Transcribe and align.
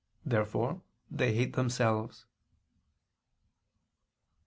Therefore 0.25 0.81
they 1.11 1.31
hate 1.31 1.53
themselves. 1.53 2.25